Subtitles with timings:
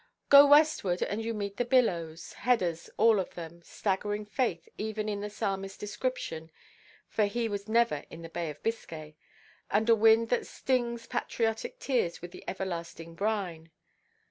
[0.29, 5.21] Go westward, and you meet the billows, headers all of them, staggering faith even in
[5.21, 6.49] the Psalmistʼs description
[7.07, 9.15] (for he was never in the Bay of Biscay),
[9.69, 13.69] and a wind that stings patriotic tears with the everlasting brine.